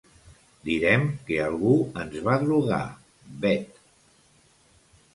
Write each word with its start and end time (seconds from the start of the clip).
Direm 0.69 1.05
que 1.27 1.37
algú 1.43 1.75
ens 2.05 2.19
va 2.31 2.39
drogar, 2.47 2.83
Bet. 3.47 3.81